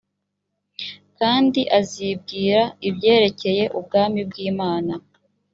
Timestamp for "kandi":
1.17-1.61